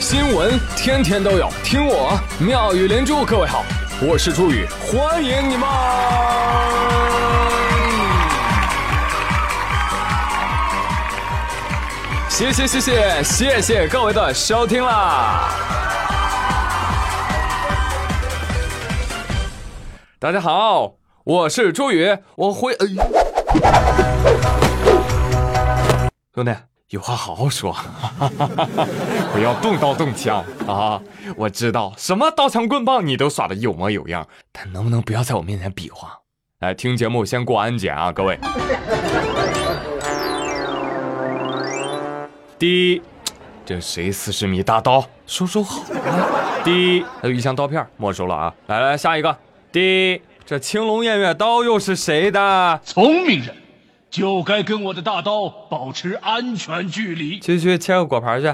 [0.00, 3.24] 新闻天天都有，听我妙语连珠。
[3.24, 3.64] 各位好，
[4.02, 5.68] 我是朱宇，欢迎你们！
[12.28, 15.48] 谢谢谢谢谢谢各位的收听啦！
[20.18, 22.86] 大家好，我是朱宇，我会呃，
[26.34, 26.52] 兄弟。
[26.94, 27.74] 有话好好说，
[29.34, 31.02] 不要动刀动枪啊！
[31.36, 36.20] 我知道什么刀枪棍棒你都耍的有模有样，但能不能不要在我面前比划？
[36.60, 38.38] 来听节目先过安检啊，各位。
[42.56, 43.02] 第一，
[43.66, 45.04] 这谁四十米大刀？
[45.26, 46.62] 收收好啊！
[46.62, 48.54] 第一，还有一箱刀片没收了啊！
[48.68, 49.36] 来来，下一个。
[49.72, 52.80] 第一，这青龙偃月刀又是谁的？
[52.84, 53.63] 聪明人。
[54.14, 57.40] 就该跟我的大刀保持安全距离。
[57.40, 58.46] 去去切个果盘去。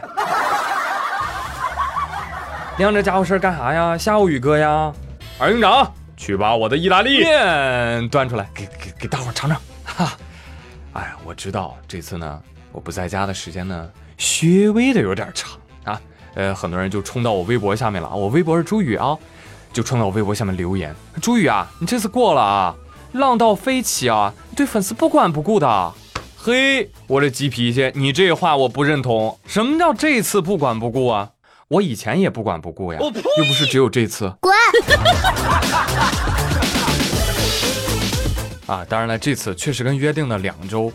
[2.78, 3.98] 亮这家伙事干啥呀？
[3.98, 4.90] 吓唬宇哥呀？
[5.38, 9.60] 二营长，去把我的意大利面端出来，给给给大伙尝尝。
[9.84, 10.16] 哈，
[10.94, 12.40] 哎呀，我知道这次呢，
[12.72, 15.50] 我不在家的时间呢，稍微的有点长
[15.84, 16.00] 啊。
[16.36, 19.14] 呃，很多人就冲到我微博下面了啊，我微博是朱宇啊，
[19.74, 22.74] 就冲到我微博下面留言，朱宇啊，你这次过了啊。
[23.12, 24.32] 浪到飞起啊！
[24.56, 25.92] 对粉丝不管不顾的，
[26.36, 29.38] 嘿，我这急脾气，你这话我不认同。
[29.46, 31.30] 什么叫这次不管不顾啊？
[31.68, 33.20] 我以前也不管不顾呀，又不
[33.52, 34.32] 是只有这次。
[34.40, 34.54] 滚！
[38.66, 40.92] 啊，当然了，这次确实跟约定的两周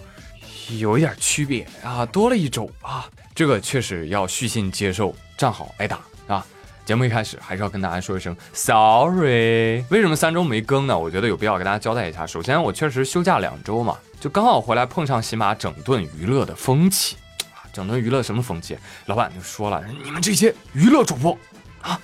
[0.79, 6.45] 有一点区别啊，多了一周啊，这个确实要虚心接受，站好挨打啊。
[6.85, 9.83] 节目一开始还是要跟大家说一声 sorry。
[9.89, 10.97] 为什么三周没更呢？
[10.97, 12.27] 我觉得有必要给大家交代一下。
[12.27, 17.17] 首先，我确实休假两周嘛，就刚好回来碰上喜马整顿娱乐的风气
[17.55, 17.65] 啊。
[17.73, 18.77] 整顿娱乐什么风气？
[19.07, 21.35] 老板就说了，你们这些娱乐主播
[21.81, 21.99] 啊，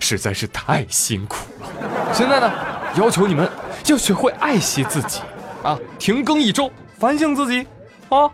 [0.00, 1.68] 实在是太辛苦了。
[2.14, 2.50] 现在呢，
[2.96, 3.46] 要求你们
[3.84, 5.20] 要学会爱惜自己
[5.62, 7.66] 啊，停更一周，反省自己
[8.08, 8.30] 啊。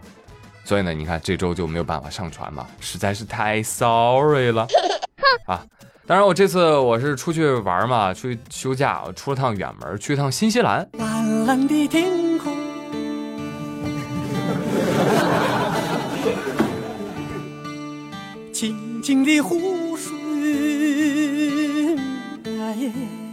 [0.64, 4.64] 所以呢，你看这周就没有办法上传嘛，实在是太 sorry 了
[5.46, 5.66] 啊。
[6.08, 10.88] 当然，我这次我是出去玩嘛，出去休假，我出了趟远门，去一趟新西兰。
[10.94, 12.56] 蓝蓝的天空，
[18.54, 20.16] 清清的湖水。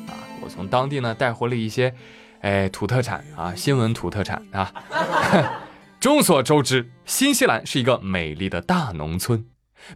[0.07, 0.11] 啊，
[0.41, 1.95] 我从当地呢带回了一些，
[2.41, 4.73] 哎，土特产啊，新闻土特产啊。
[6.01, 9.45] 众所周知，新西兰是一个美丽的大农村。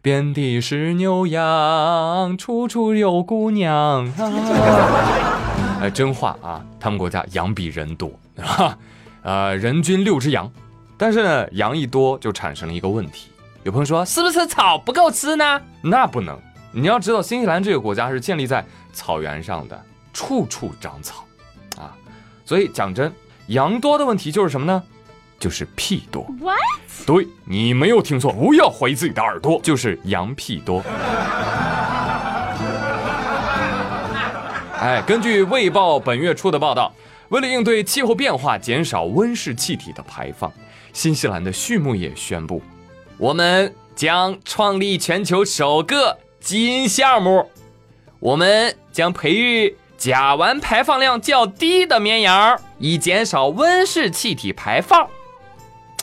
[0.02, 5.80] 遍地是牛羊，处处有姑娘啊。
[5.82, 8.78] 哎，真话啊，他们国家羊比人多， 啊，
[9.24, 10.52] 呃，人均六只羊。
[10.98, 13.30] 但是呢，羊一多就产生了一个问题。
[13.64, 15.62] 有朋友说，是不是草不够吃呢？
[15.82, 16.38] 那不能。
[16.72, 19.82] 你要知道，新西兰这个国家是建立在草原上的，
[20.14, 21.24] 处处长草，
[21.78, 21.96] 啊，
[22.46, 23.12] 所以讲真，
[23.48, 24.84] 羊多的问题就是什么呢？
[25.40, 26.28] 就是屁多。
[27.06, 30.84] 对你没有听错，不要怀疑自己的耳朵，就是羊屁多。
[34.80, 36.94] 哎，根据《卫报》本月初的报道，
[37.30, 40.52] 为了应对气候变化，减少温室气体的排放，
[40.94, 42.62] 新西兰的畜牧业宣布，
[43.18, 47.50] 我们将创立全球首个基因项目，
[48.20, 55.08] 我们将培育甲烷排放量较低的绵羊，以减少温室气体排放。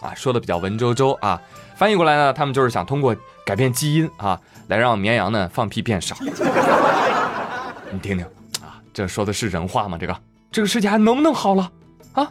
[0.06, 1.42] 啊，说的比较文绉绉啊，
[1.74, 6.14] 翻译过来呢，他们就是想通过改变基因啊，来让绵羊呢放屁变少。
[7.90, 8.24] 你听听
[8.62, 9.98] 啊，这说的是人话吗？
[10.00, 10.16] 这个
[10.52, 11.72] 这个世界还能不能好了
[12.12, 12.30] 啊？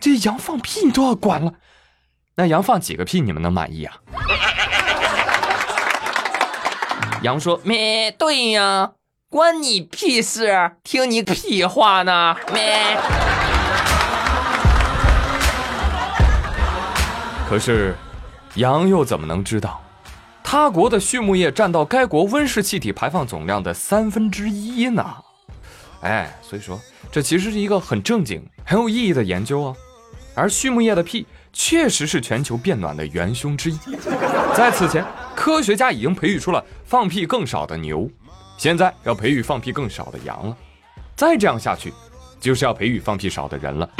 [0.00, 1.52] 这羊放屁你都要管了，
[2.34, 3.94] 那羊放几个屁你们能满意啊？
[7.22, 8.94] 羊说咩，对呀，
[9.28, 12.96] 关你屁事，听你屁话呢咩。
[17.52, 17.94] 可是，
[18.54, 19.78] 羊又怎么能知道，
[20.42, 25.04] 他国的畜牧业占到该国温室气体排放总量的三分之一呢？
[26.00, 29.76] 哎，所以说这其实是一个很正经、很有意义的研究啊。
[30.34, 33.78] 而畜牧业的屁确实是全球变暖的元凶之一。
[34.56, 35.04] 在此前，
[35.36, 38.08] 科学家已经培育出了放屁更少的牛，
[38.56, 40.56] 现在要培育放屁更少的羊了。
[41.14, 41.92] 再这样下去，
[42.40, 43.90] 就是要培育放屁少的人了。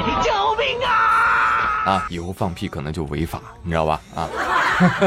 [1.84, 4.00] 啊，以后放屁可能就违法，你知道吧？
[4.14, 4.28] 啊，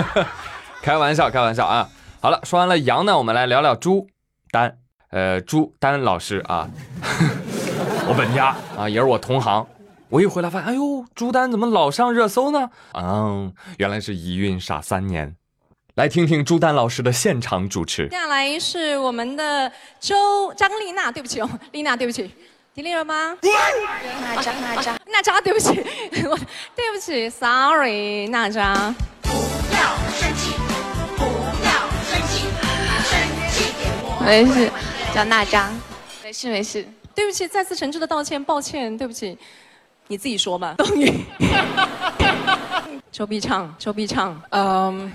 [0.81, 1.89] 开玩笑，开玩笑啊！
[2.21, 4.07] 好了，说完了羊呢，我们来聊聊朱
[4.51, 4.77] 丹，
[5.11, 6.67] 呃，朱丹老师啊，
[8.07, 9.65] 我本家啊，也是我同行。
[10.09, 12.69] 我一回来发现，哎呦，朱丹怎么老上热搜呢？
[12.93, 15.35] 嗯，原来是一孕傻三年，
[15.95, 18.07] 来听听朱丹老师的现场主持。
[18.09, 22.31] 接下来是我们的周张丽娜，对不起哦，丽娜，对不起，
[22.75, 23.37] 听力了吗？
[23.41, 25.69] 娜扎娜扎，娜扎，对不起，
[26.27, 26.37] 我
[26.75, 28.93] 对不起，sorry，娜扎。
[29.21, 29.29] 不
[29.73, 30.51] 要生气，
[31.15, 31.23] 不
[31.63, 31.71] 要
[32.03, 32.49] 生气，
[33.05, 33.17] 生
[33.49, 34.21] 气点我。
[34.25, 34.69] 没事，
[35.15, 35.71] 叫娜扎，
[36.21, 36.85] 没事没事。
[37.15, 39.37] 对不起，再次诚挚的道歉，抱歉，对不起，
[40.07, 40.75] 你自己说吧。
[40.77, 41.23] 冬雨，
[43.09, 45.13] 周笔畅，周笔畅，嗯，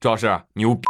[0.00, 0.86] 周老师牛逼。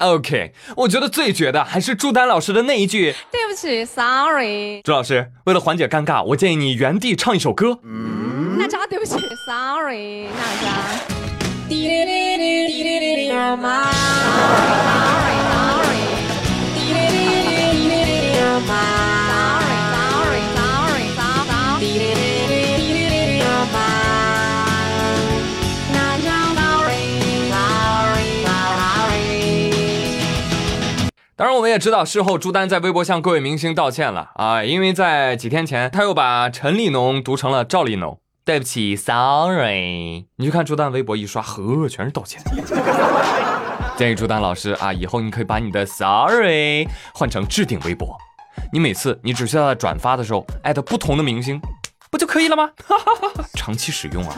[0.00, 3.14] OK，我觉得最绝的还是朱丹老师的那一句。
[3.30, 7.78] 对不起，sorry，朱老师，为了缓解尴尬，我建议你原地唱一首歌。
[8.56, 9.16] 娜扎，对不起
[9.46, 10.70] ，sorry，娜扎。
[31.40, 38.20] 当然，我们也知道，事后朱丹在微博向各位明星道歉了啊，因为在几天前，他又把陈立农读成了赵立农。
[38.44, 40.26] 对不起，sorry。
[40.36, 42.42] 你去看朱丹微博一刷，呵，全是道歉。
[43.96, 48.14] 建议朱丹老师啊，以后你可以把你的 sorry 换成置顶微博，
[48.70, 51.58] 你每次你只需要在转发的时候艾特不同的明星，
[52.10, 52.68] 不就可以了吗？
[53.56, 54.36] 长期使用啊！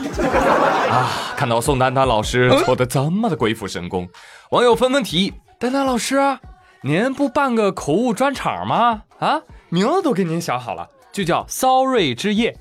[0.89, 4.07] 啊，看到宋丹丹老师做的这么的鬼斧神工，
[4.51, 6.15] 网友纷纷提议：丹丹老师，
[6.85, 9.03] 您不办个口误专场吗？
[9.19, 12.57] 啊，名字都给您想好了，就叫 Sorry 之夜。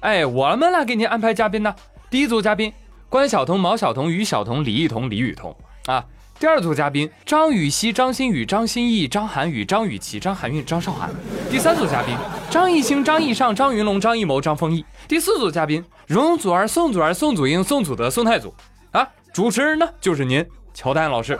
[0.00, 1.74] 哎，我们来给您安排嘉宾呢。
[2.08, 2.72] 第一组嘉宾：
[3.10, 6.02] 关晓彤、毛晓彤、于晓彤、李艺彤、李雨桐啊。
[6.38, 11.10] 第二组嘉宾：张雨绮、张馨予、张歆艺、张涵予、张雨绮、张含韵、张韶涵。
[11.50, 12.16] 第三组嘉宾：
[12.48, 14.82] 张艺兴、张艺尚、张云龙、张艺谋、张丰毅。
[15.06, 18.54] 第四组嘉宾：容祖儿、宋祖儿、宋祖英、宋祖德、宋太祖。
[18.92, 21.38] 啊，主持人呢就是您，乔丹老师。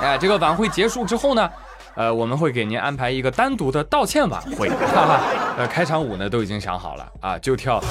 [0.00, 1.50] 哎，这个晚会结束之后呢？
[1.96, 5.20] 呃，我们会给您安排一个单独的道歉晚会，哈哈。
[5.58, 7.82] 呃，开场舞呢都已经想好了啊，就跳。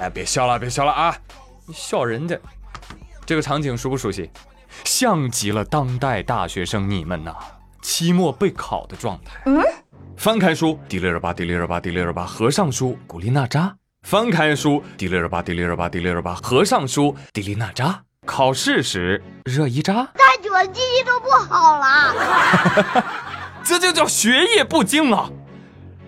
[0.00, 1.14] 哎，别笑了，别笑了啊！
[1.66, 2.38] 你笑人家，
[3.26, 4.30] 这个场景熟不熟悉？
[4.84, 7.34] 像极了当代大学生你们呐，
[7.82, 9.42] 期末备考的状态。
[9.46, 9.60] 嗯。
[10.16, 12.24] 翻开书，迪丽热巴，迪丽热巴，迪丽热巴。
[12.24, 13.77] 合上书，古力娜扎。
[14.02, 18.02] 翻开书，迪丽热巴，迪丽热巴，迪丽热巴；合上书，迪丽娜扎。
[18.24, 20.08] 考试时，热依扎。
[20.14, 23.04] 太久了，记忆都不好了。
[23.62, 25.28] 这就叫学业不精啊！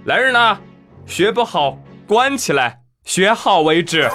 [0.04, 0.58] 来人呐，
[1.04, 4.08] 学不好关起来，学好为止。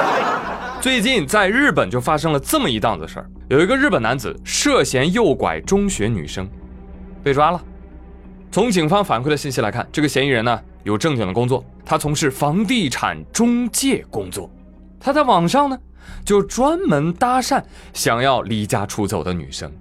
[0.80, 6.46] 最近在日本就发生了这么一档子事儿，有一个日本男子涉嫌诱拐中学女生，
[7.22, 7.62] 被抓了。
[8.52, 10.60] 从警方反馈的信息来看，这个嫌疑人呢？
[10.84, 14.50] 有正经的工作，他从事房地产中介工作。
[14.98, 15.78] 他在网上呢，
[16.24, 17.62] 就专门搭讪
[17.94, 19.72] 想要离家出走的女生。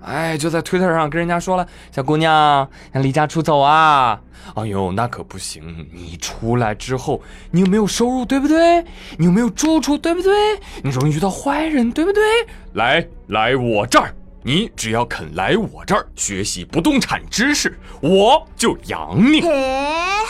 [0.00, 1.64] 哎，就在推特上跟人家说了
[1.94, 4.20] ：“小姑娘，想离家出走啊？
[4.54, 5.86] 哎呦，那可不行！
[5.92, 7.22] 你出来之后，
[7.52, 8.82] 你有没有收入，对不对？
[9.16, 10.32] 你有没有住处，对不对？
[10.82, 12.20] 你容易遇到坏人，对不对？
[12.72, 14.12] 来，来我这儿。”
[14.44, 19.40] 你只要肯来我这儿学习不动产知识，我就养你。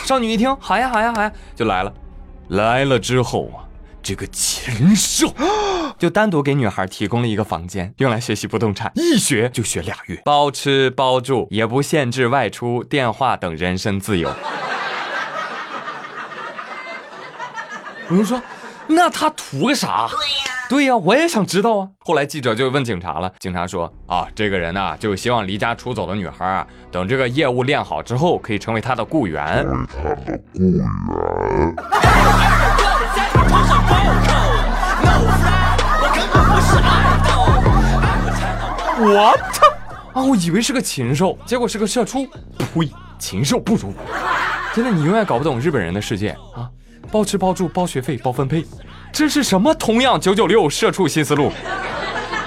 [0.05, 1.91] 少女一听，好呀，好呀，好呀，就来了。
[2.49, 3.65] 来了之后啊，
[4.03, 5.33] 这个禽兽
[5.97, 14.29] 就单独给女孩提供了一个房间，用来学习不动产， 一学就学俩月，包吃包住，也不限制外出、电话等人身自由。
[18.11, 18.39] 有人说，
[18.85, 20.07] 那他图个啥？
[20.11, 20.42] 对呀。
[20.73, 21.87] 对呀，我也想知道啊。
[21.99, 29.63] 后来记者就问警察了，警察说啊，这个人呢，就希望离家出走的女孩啊，等这个业务练好之后，可以成为他的雇员。
[29.93, 30.25] 他的
[30.55, 31.75] 雇员。
[38.97, 39.67] 我操！
[40.19, 42.27] 啊，我以为是个禽兽，结果是个社畜。
[42.57, 42.91] 呸！
[43.19, 43.93] 禽兽不如。
[44.73, 46.67] 真的，你永远搞不懂日本人的世界啊！
[47.11, 48.65] 包吃包住包学费包分配。
[49.13, 49.73] 这是什么？
[49.75, 51.51] 同样九九六社畜新思路。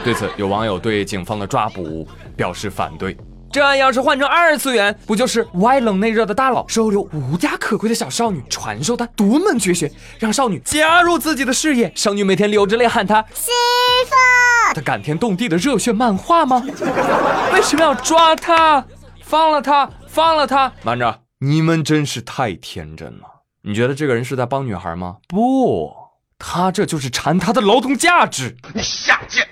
[0.03, 2.07] 对此，有网友对警方的抓捕
[2.37, 3.17] 表示反对。
[3.53, 11.91] 这要是换成二次元，不就是外冷内热的大佬收留无家可归的小少女，传授她独门绝学，让少女加入自己的事业？
[11.95, 13.53] 少女每天流着泪喊他媳
[14.05, 16.67] 妇，他感天动地的热血漫画吗？
[17.55, 18.85] 为什么要抓他？
[19.23, 20.73] 放了他，放了他！
[20.83, 23.43] 慢着，你们真是太天真了。
[23.63, 25.17] 你觉得这个人是在帮女孩吗？
[25.29, 26.06] 不。
[26.39, 29.47] 他这就是馋他的劳动价值，你下贱。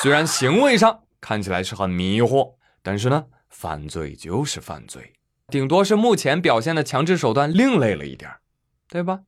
[0.00, 5.14] 虽然行为上看起来是很迷惑，但是呢，犯罪就是犯罪，
[5.48, 8.40] 顶多是目前表现的强制手段另类了一点儿，
[8.88, 9.20] 对吧？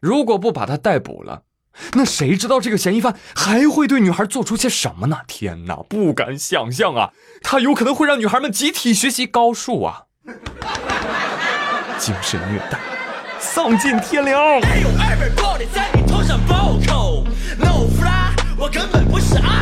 [0.00, 1.42] 如果不把他逮捕了，
[1.92, 5.20] 那谁知道这个嫌疑犯还会对女孩做出些什么呢？
[5.26, 7.12] 天哪，不敢想象啊！
[7.42, 10.04] 他有可能会让女孩们集体学习高数啊，
[11.98, 12.78] 精神虐待，
[13.40, 14.60] 丧尽天良。
[14.62, 17.24] 还有二本 body 在你头上暴扣
[17.58, 19.59] ，no fly，我根本不是阿。